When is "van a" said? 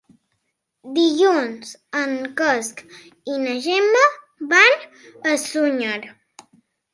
4.55-5.39